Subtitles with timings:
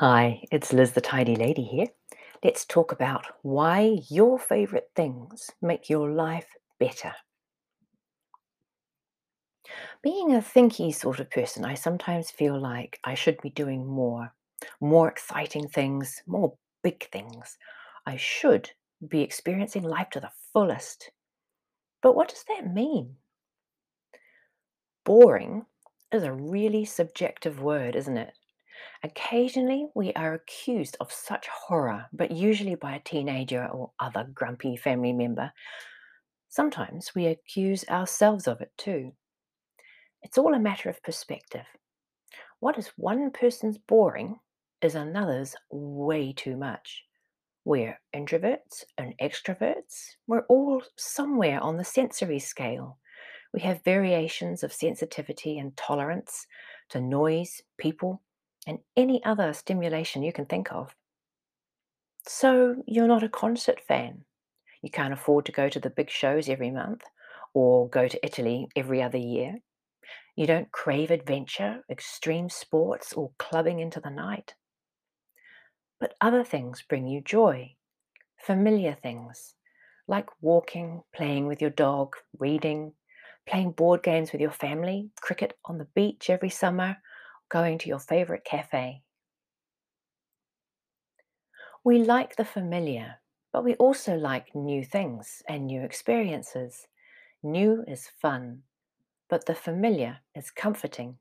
[0.00, 1.88] Hi, it's Liz the Tidy Lady here.
[2.42, 6.46] Let's talk about why your favorite things make your life
[6.78, 7.12] better.
[10.02, 14.32] Being a thinky sort of person, I sometimes feel like I should be doing more,
[14.80, 17.58] more exciting things, more big things.
[18.06, 18.70] I should
[19.06, 21.10] be experiencing life to the fullest.
[22.00, 23.16] But what does that mean?
[25.04, 25.66] Boring
[26.10, 28.32] is a really subjective word, isn't it?
[29.02, 34.76] Occasionally, we are accused of such horror, but usually by a teenager or other grumpy
[34.76, 35.52] family member.
[36.48, 39.12] Sometimes we accuse ourselves of it too.
[40.22, 41.66] It's all a matter of perspective.
[42.58, 44.38] What is one person's boring
[44.82, 47.04] is another's way too much.
[47.64, 50.16] We're introverts and extroverts.
[50.26, 52.98] We're all somewhere on the sensory scale.
[53.52, 56.46] We have variations of sensitivity and tolerance
[56.90, 58.22] to noise, people,
[58.66, 60.94] and any other stimulation you can think of.
[62.26, 64.24] So, you're not a concert fan.
[64.82, 67.02] You can't afford to go to the big shows every month
[67.54, 69.56] or go to Italy every other year.
[70.36, 74.54] You don't crave adventure, extreme sports, or clubbing into the night.
[75.98, 77.76] But other things bring you joy,
[78.38, 79.54] familiar things
[80.08, 82.92] like walking, playing with your dog, reading,
[83.46, 86.96] playing board games with your family, cricket on the beach every summer,
[87.50, 89.02] going to your favorite cafe.
[91.84, 93.16] We like the familiar,
[93.52, 96.86] but we also like new things and new experiences.
[97.42, 98.62] New is fun,
[99.28, 101.18] but the familiar is comforting.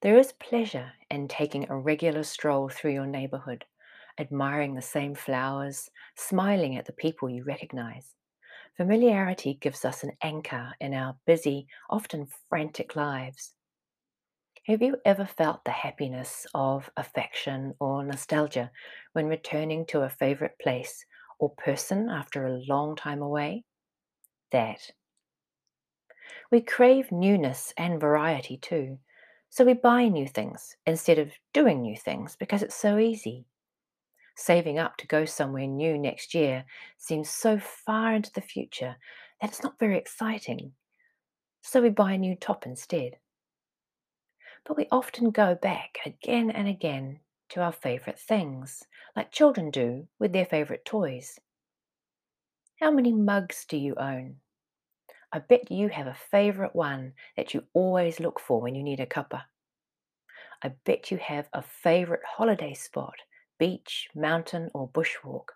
[0.00, 3.66] There is pleasure in taking a regular stroll through your neighborhood,
[4.18, 8.14] admiring the same flowers, smiling at the people you recognize.
[8.76, 13.52] Familiarity gives us an anchor in our busy, often frantic lives.
[14.66, 18.70] Have you ever felt the happiness of affection or nostalgia
[19.14, 21.06] when returning to a favorite place
[21.38, 23.64] or person after a long time away?
[24.52, 24.90] That.
[26.50, 28.98] We crave newness and variety too,
[29.48, 33.46] so we buy new things instead of doing new things because it's so easy.
[34.36, 36.66] Saving up to go somewhere new next year
[36.98, 38.96] seems so far into the future
[39.40, 40.74] that it's not very exciting,
[41.62, 43.16] so we buy a new top instead
[44.64, 48.84] but we often go back again and again to our favourite things,
[49.14, 51.38] like children do with their favourite toys.
[52.80, 54.40] How many mugs do you own?
[55.32, 59.00] I bet you have a favourite one that you always look for when you need
[59.00, 59.46] a cuppa.
[60.62, 63.24] I bet you have a favourite holiday spot,
[63.58, 65.50] beach, mountain, or bushwalk.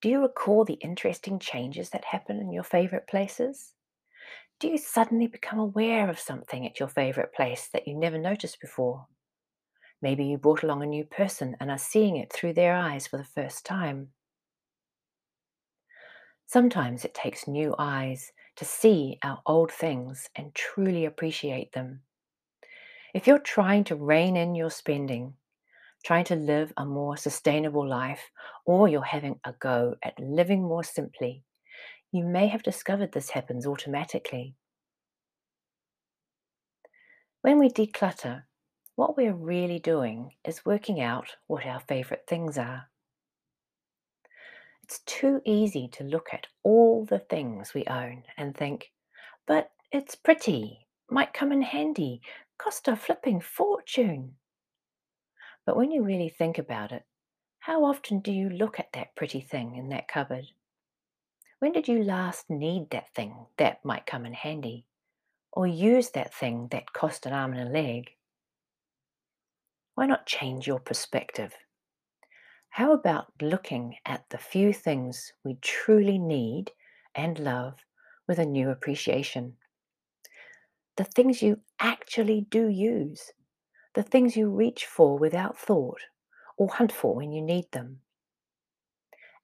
[0.00, 3.73] Do you recall the interesting changes that happen in your favourite places?
[4.60, 8.60] Do you suddenly become aware of something at your favorite place that you never noticed
[8.60, 9.06] before?
[10.00, 13.16] Maybe you brought along a new person and are seeing it through their eyes for
[13.16, 14.10] the first time.
[16.46, 22.02] Sometimes it takes new eyes to see our old things and truly appreciate them.
[23.14, 25.34] If you're trying to rein in your spending,
[26.04, 28.30] trying to live a more sustainable life,
[28.66, 31.44] or you're having a go at living more simply,
[32.14, 34.54] you may have discovered this happens automatically.
[37.42, 38.44] When we declutter,
[38.94, 42.84] what we're really doing is working out what our favourite things are.
[44.84, 48.92] It's too easy to look at all the things we own and think,
[49.44, 52.20] but it's pretty, might come in handy,
[52.58, 54.36] cost a flipping fortune.
[55.66, 57.02] But when you really think about it,
[57.58, 60.44] how often do you look at that pretty thing in that cupboard?
[61.64, 64.84] When did you last need that thing that might come in handy?
[65.50, 68.10] Or use that thing that cost an arm and a leg?
[69.94, 71.54] Why not change your perspective?
[72.68, 76.70] How about looking at the few things we truly need
[77.14, 77.78] and love
[78.28, 79.56] with a new appreciation?
[80.98, 83.32] The things you actually do use,
[83.94, 86.02] the things you reach for without thought
[86.58, 88.00] or hunt for when you need them.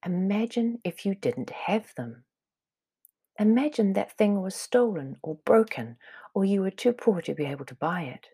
[0.05, 2.25] Imagine if you didn't have them.
[3.39, 5.97] Imagine that thing was stolen or broken,
[6.35, 8.27] or you were too poor to be able to buy it.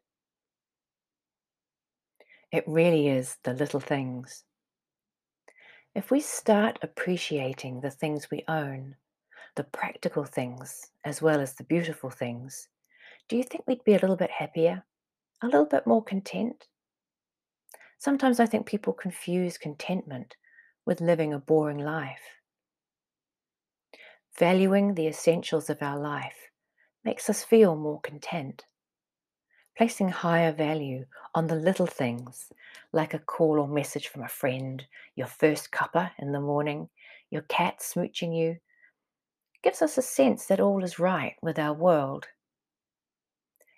[2.52, 4.44] It really is the little things.
[5.94, 8.96] If we start appreciating the things we own,
[9.56, 12.68] the practical things as well as the beautiful things,
[13.28, 14.84] do you think we'd be a little bit happier?
[15.42, 16.68] A little bit more content?
[17.98, 20.36] Sometimes I think people confuse contentment
[20.86, 22.22] with living a boring life.
[24.38, 26.50] Valuing the essentials of our life
[27.04, 28.64] makes us feel more content.
[29.76, 31.04] Placing higher value
[31.34, 32.52] on the little things
[32.92, 34.86] like a call or message from a friend,
[35.16, 36.88] your first cuppa in the morning,
[37.30, 38.56] your cat smooching you,
[39.62, 42.28] gives us a sense that all is right with our world.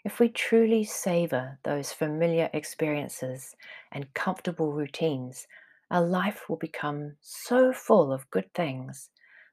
[0.04, 3.54] If we truly savor those familiar experiences
[3.92, 5.46] and comfortable routines,
[5.90, 9.10] our life will become so full of good things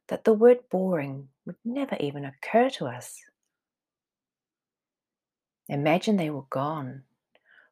[0.08, 3.22] that the word boring would never even occur to us.
[5.68, 7.04] Imagine they were gone.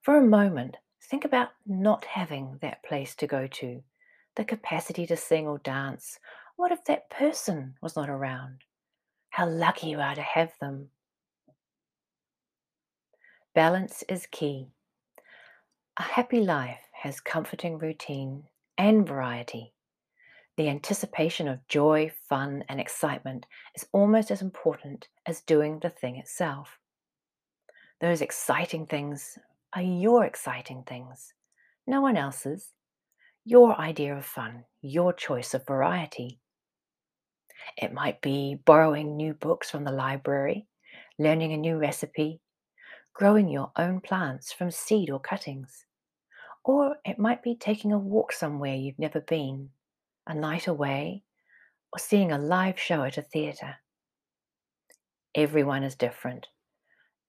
[0.01, 3.83] For a moment, think about not having that place to go to,
[4.35, 6.19] the capacity to sing or dance.
[6.55, 8.59] What if that person was not around?
[9.29, 10.89] How lucky you are to have them.
[13.53, 14.69] Balance is key.
[15.97, 18.45] A happy life has comforting routine
[18.77, 19.73] and variety.
[20.57, 26.17] The anticipation of joy, fun, and excitement is almost as important as doing the thing
[26.17, 26.77] itself.
[28.01, 29.37] Those exciting things
[29.75, 31.33] are your exciting things,
[31.87, 32.71] no one else's.
[33.45, 36.39] Your idea of fun, your choice of variety.
[37.77, 40.67] It might be borrowing new books from the library,
[41.19, 42.39] learning a new recipe,
[43.13, 45.85] growing your own plants from seed or cuttings.
[46.63, 49.69] Or it might be taking a walk somewhere you've never been,
[50.25, 51.23] a night away,
[51.91, 53.75] or seeing a live show at a theatre.
[55.35, 56.47] Everyone is different.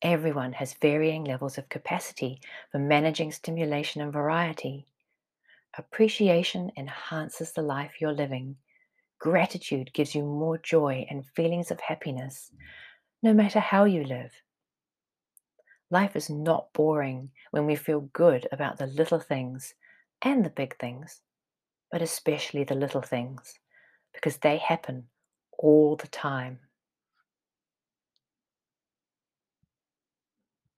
[0.03, 2.41] Everyone has varying levels of capacity
[2.71, 4.87] for managing stimulation and variety.
[5.77, 8.57] Appreciation enhances the life you're living.
[9.19, 12.53] Gratitude gives you more joy and feelings of happiness,
[13.23, 14.31] no matter how you live.
[15.91, 19.75] Life is not boring when we feel good about the little things
[20.23, 21.21] and the big things,
[21.93, 23.55] but especially the little things,
[24.13, 25.09] because they happen
[25.59, 26.59] all the time.